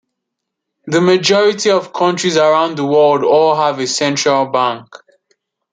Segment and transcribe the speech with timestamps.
[0.87, 4.87] The majority of countries around the world all have a central bank.